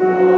[0.00, 0.37] Lord.